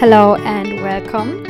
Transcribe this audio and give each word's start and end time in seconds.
Hello 0.00 0.36
and 0.36 0.80
welcome. 0.80 1.44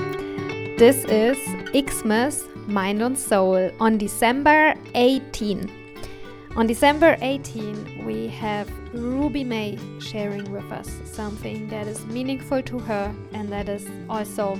This 0.76 1.04
is 1.04 1.38
Xmas 1.72 2.48
Mind 2.66 3.00
and 3.00 3.16
Soul 3.16 3.70
on 3.79 3.96
December 3.96 4.74
18. 4.96 5.70
On 6.57 6.66
December 6.66 7.16
18, 7.21 8.04
we 8.04 8.26
have 8.26 8.68
Ruby 8.93 9.44
May 9.44 9.79
sharing 10.00 10.50
with 10.50 10.64
us 10.72 10.90
something 11.04 11.68
that 11.68 11.86
is 11.86 12.04
meaningful 12.07 12.61
to 12.62 12.80
her 12.80 13.14
and 13.32 13.52
that 13.52 13.68
is 13.68 13.86
also 14.08 14.58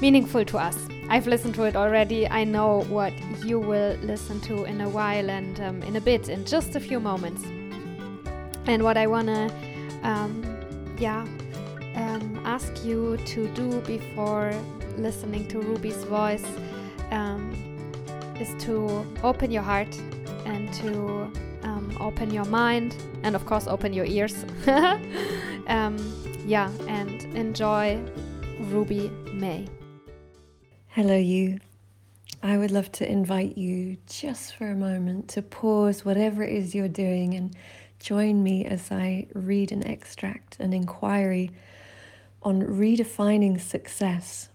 meaningful 0.00 0.46
to 0.46 0.56
us. 0.56 0.88
I've 1.10 1.26
listened 1.26 1.56
to 1.56 1.64
it 1.64 1.76
already. 1.76 2.26
I 2.30 2.44
know 2.44 2.84
what 2.84 3.12
you 3.44 3.60
will 3.60 3.94
listen 3.96 4.40
to 4.48 4.64
in 4.64 4.80
a 4.80 4.88
while 4.88 5.28
and 5.28 5.60
um, 5.60 5.82
in 5.82 5.96
a 5.96 6.00
bit, 6.00 6.30
in 6.30 6.46
just 6.46 6.74
a 6.76 6.80
few 6.80 6.98
moments. 6.98 7.44
And 8.64 8.82
what 8.82 8.96
I 8.96 9.06
want 9.06 9.26
to, 9.26 9.52
um, 10.02 10.96
yeah, 10.98 11.26
um, 12.00 12.40
ask 12.44 12.84
you 12.84 13.16
to 13.26 13.48
do 13.48 13.80
before 13.82 14.52
listening 14.96 15.46
to 15.48 15.60
Ruby's 15.60 16.04
voice 16.04 16.46
um, 17.10 17.52
is 18.40 18.52
to 18.64 19.06
open 19.22 19.50
your 19.50 19.62
heart 19.62 19.96
and 20.44 20.72
to 20.74 21.30
um, 21.62 21.96
open 22.00 22.32
your 22.32 22.46
mind 22.46 22.96
and, 23.22 23.36
of 23.36 23.46
course, 23.46 23.66
open 23.66 23.92
your 23.92 24.06
ears. 24.06 24.44
Um, 25.70 25.96
yeah, 26.46 26.68
and 26.88 27.22
enjoy 27.36 28.02
Ruby 28.58 29.08
May. 29.32 29.68
Hello, 30.88 31.16
you. 31.16 31.60
I 32.42 32.58
would 32.58 32.72
love 32.72 32.90
to 32.92 33.08
invite 33.08 33.56
you 33.56 33.98
just 34.08 34.56
for 34.56 34.68
a 34.68 34.74
moment 34.74 35.28
to 35.28 35.42
pause 35.42 36.04
whatever 36.04 36.42
it 36.42 36.52
is 36.52 36.74
you're 36.74 36.88
doing 36.88 37.34
and 37.34 37.54
join 38.00 38.42
me 38.42 38.64
as 38.64 38.90
I 38.90 39.28
read 39.32 39.70
an 39.70 39.86
extract, 39.86 40.58
an 40.58 40.72
inquiry 40.72 41.52
on 42.42 42.62
redefining 42.62 43.60
success 43.60 44.48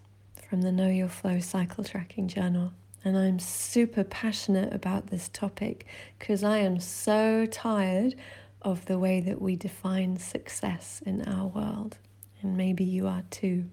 from 0.49 0.61
the 0.61 0.71
Know 0.71 0.89
Your 0.89 1.09
Flow 1.09 1.39
cycle 1.39 1.83
tracking 1.83 2.27
journal. 2.27 2.73
And 3.03 3.17
I'm 3.17 3.37
super 3.37 4.03
passionate 4.03 4.73
about 4.73 5.07
this 5.07 5.29
topic 5.29 5.85
because 6.17 6.43
I 6.43 6.57
am 6.59 6.79
so 6.79 7.45
tired 7.45 8.15
of 8.63 8.85
the 8.85 8.97
way 8.97 9.19
that 9.21 9.39
we 9.39 9.55
define 9.55 10.17
success 10.17 11.03
in 11.05 11.21
our 11.27 11.45
world. 11.45 11.97
And 12.41 12.57
maybe 12.57 12.83
you 12.83 13.07
are 13.07 13.23
too. 13.29 13.65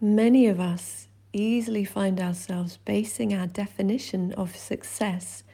Many 0.00 0.46
of 0.46 0.58
us 0.58 1.08
easily 1.34 1.84
find 1.84 2.18
ourselves 2.18 2.78
basing 2.86 3.34
our 3.34 3.46
definition 3.46 4.32
of 4.32 4.56
success 4.56 5.44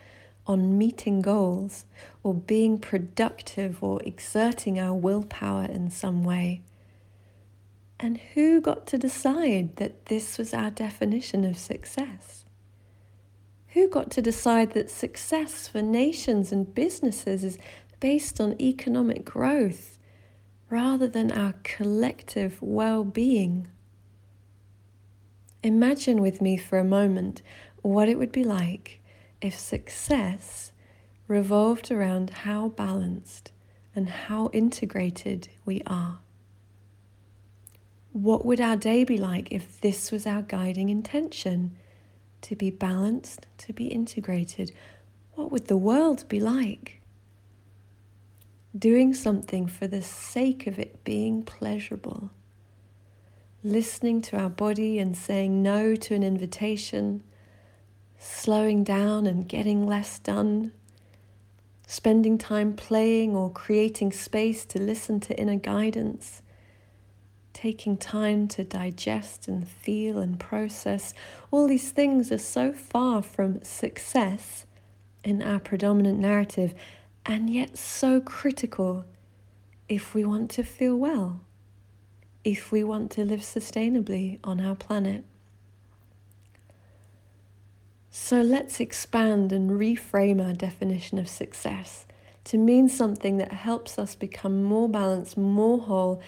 on 0.46 0.78
meeting 0.78 1.22
goals 1.22 1.84
or 2.22 2.34
being 2.34 2.78
productive 2.78 3.82
or 3.82 4.00
exerting 4.02 4.78
our 4.78 4.94
willpower 4.94 5.64
in 5.64 5.90
some 5.90 6.24
way. 6.24 6.62
And 7.98 8.18
who 8.34 8.60
got 8.60 8.86
to 8.88 8.98
decide 8.98 9.76
that 9.76 10.06
this 10.06 10.38
was 10.38 10.52
our 10.52 10.70
definition 10.70 11.44
of 11.44 11.58
success? 11.58 12.44
Who 13.68 13.88
got 13.88 14.10
to 14.12 14.22
decide 14.22 14.72
that 14.72 14.90
success 14.90 15.68
for 15.68 15.82
nations 15.82 16.52
and 16.52 16.74
businesses 16.74 17.42
is 17.42 17.58
based 18.00 18.40
on 18.40 18.60
economic 18.60 19.24
growth 19.24 19.98
rather 20.68 21.08
than 21.08 21.32
our 21.32 21.54
collective 21.62 22.60
well 22.60 23.04
being? 23.04 23.68
Imagine 25.62 26.20
with 26.20 26.40
me 26.40 26.56
for 26.56 26.78
a 26.78 26.84
moment 26.84 27.42
what 27.82 28.08
it 28.08 28.18
would 28.18 28.32
be 28.32 28.44
like 28.44 29.00
if 29.40 29.58
success 29.58 30.72
revolved 31.28 31.90
around 31.90 32.30
how 32.30 32.68
balanced 32.68 33.52
and 33.94 34.08
how 34.08 34.50
integrated 34.52 35.48
we 35.64 35.82
are. 35.86 36.18
What 38.12 38.46
would 38.46 38.60
our 38.60 38.76
day 38.76 39.04
be 39.04 39.18
like 39.18 39.48
if 39.50 39.80
this 39.80 40.10
was 40.10 40.26
our 40.26 40.42
guiding 40.42 40.88
intention? 40.88 41.76
To 42.42 42.56
be 42.56 42.70
balanced, 42.70 43.46
to 43.58 43.72
be 43.72 43.86
integrated. 43.86 44.72
What 45.34 45.50
would 45.50 45.66
the 45.66 45.76
world 45.76 46.28
be 46.28 46.40
like? 46.40 47.00
Doing 48.78 49.14
something 49.14 49.66
for 49.66 49.86
the 49.86 50.02
sake 50.02 50.66
of 50.66 50.78
it 50.78 51.02
being 51.04 51.42
pleasurable. 51.42 52.30
Listening 53.64 54.22
to 54.22 54.38
our 54.38 54.50
body 54.50 54.98
and 54.98 55.16
saying 55.16 55.62
no 55.62 55.96
to 55.96 56.14
an 56.14 56.22
invitation. 56.22 57.22
Slowing 58.18 58.84
down 58.84 59.26
and 59.26 59.48
getting 59.48 59.86
less 59.86 60.18
done. 60.18 60.72
Spending 61.86 62.38
time 62.38 62.74
playing 62.74 63.36
or 63.36 63.50
creating 63.50 64.12
space 64.12 64.64
to 64.66 64.80
listen 64.80 65.20
to 65.20 65.38
inner 65.38 65.56
guidance 65.56 66.42
taking 67.56 67.96
time 67.96 68.46
to 68.46 68.62
digest 68.62 69.48
and 69.48 69.66
feel 69.66 70.18
and 70.18 70.38
process, 70.38 71.14
all 71.50 71.66
these 71.66 71.90
things 71.90 72.30
are 72.30 72.36
so 72.36 72.70
far 72.70 73.22
from 73.22 73.64
success 73.64 74.66
in 75.24 75.42
our 75.42 75.58
predominant 75.58 76.18
narrative, 76.18 76.74
and 77.24 77.48
yet 77.48 77.78
so 77.78 78.20
critical 78.20 79.06
if 79.88 80.14
we 80.14 80.22
want 80.22 80.50
to 80.50 80.62
feel 80.62 80.96
well, 80.96 81.40
if 82.44 82.70
we 82.70 82.84
want 82.84 83.10
to 83.10 83.24
live 83.24 83.40
sustainably 83.40 84.38
on 84.44 84.60
our 84.60 84.76
planet. 84.76 85.24
So 88.18 88.40
let's 88.40 88.80
expand 88.80 89.52
and 89.52 89.70
reframe 89.70 90.44
our 90.44 90.54
definition 90.54 91.18
of 91.18 91.28
success 91.28 92.06
to 92.44 92.58
mean 92.58 92.88
something 92.88 93.36
that 93.36 93.52
helps 93.52 94.00
us 94.00 94.16
become 94.16 94.64
more 94.64 94.88
balanced, 94.88 95.36
more 95.36 95.78
whole, 95.78 96.20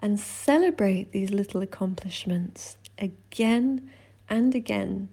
and 0.00 0.18
celebrate 0.18 1.12
these 1.12 1.30
little 1.30 1.62
accomplishments 1.62 2.78
again 2.98 3.88
and 4.28 4.56
again 4.56 5.10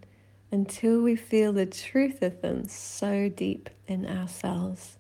until 0.50 1.02
we 1.02 1.16
feel 1.16 1.54
the 1.54 1.68
truth 1.68 2.24
of 2.24 2.42
them 2.42 2.68
so 2.68 3.30
deep 3.30 3.70
in 3.86 4.08
ourselves. 4.08 4.98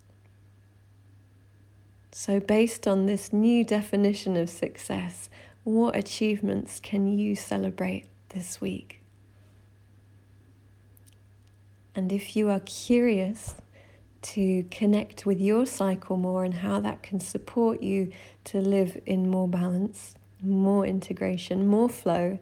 So, 2.11 2.41
based 2.41 2.85
on 2.85 3.07
this 3.07 3.33
new 3.33 3.63
definition 3.63 4.37
of 4.37 4.51
success, 4.51 5.29
what 5.63 5.95
achievements 5.95 6.79
can 6.79 7.07
you 7.17 7.35
celebrate 7.35 8.07
this 8.29 8.61
week? 8.61 9.02
And 11.95 12.11
if 12.11 12.35
you 12.35 12.49
are 12.49 12.61
curious 12.61 13.55
to 14.23 14.63
connect 14.71 15.25
with 15.25 15.39
your 15.39 15.65
cycle 15.65 16.17
more 16.17 16.43
and 16.43 16.53
how 16.53 16.79
that 16.79 17.03
can 17.03 17.19
support 17.19 17.81
you 17.81 18.11
to 18.45 18.59
live 18.59 18.99
in 19.05 19.29
more 19.29 19.47
balance, 19.47 20.15
more 20.41 20.85
integration, 20.85 21.67
more 21.67 21.89
flow, 21.89 22.39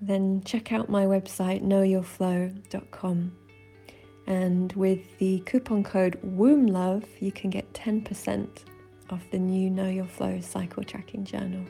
then 0.00 0.42
check 0.44 0.72
out 0.72 0.88
my 0.88 1.04
website 1.04 1.62
knowyourflow.com. 1.62 3.32
And 4.26 4.72
with 4.74 5.18
the 5.18 5.40
coupon 5.40 5.82
code 5.82 6.20
WOMBLOVE, 6.24 7.04
you 7.20 7.32
can 7.32 7.50
get 7.50 7.72
10% 7.72 8.48
off 9.10 9.22
the 9.30 9.38
new 9.38 9.68
Know 9.68 9.88
Your 9.88 10.06
Flow 10.06 10.40
cycle 10.40 10.84
tracking 10.84 11.24
journal. 11.24 11.64